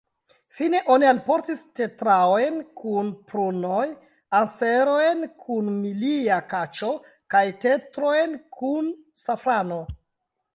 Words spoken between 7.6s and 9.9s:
tetrojn kun safrano.